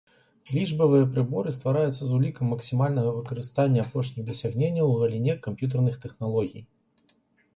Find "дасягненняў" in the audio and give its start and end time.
4.29-4.87